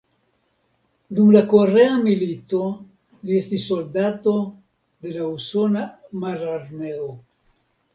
[1.19, 2.63] Dum la korea milito
[3.29, 4.37] li estis soldato
[5.07, 5.89] de la usona
[6.27, 7.17] mararmeo.